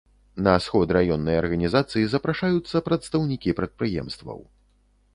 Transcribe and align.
На 0.45 0.53
сход 0.67 0.93
раённай 0.97 1.37
арганізацыі 1.41 2.07
запрашаюцца 2.15 2.85
прадстаўнікі 2.91 3.57
прадпрыемстваў. 3.63 4.39